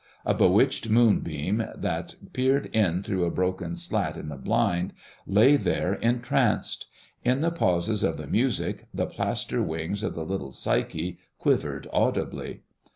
[0.25, 4.93] A bewitched moonbeam that peered in through a broken slat in the blind
[5.27, 6.87] lay there entranced.
[7.23, 12.63] In the pauses of the music the plaster wings of the little Psyche quivered audibly.